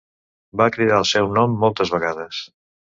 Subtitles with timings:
[0.61, 2.45] Va cridar el seu nom moltes vegades.